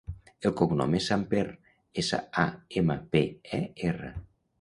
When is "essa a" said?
2.03-2.45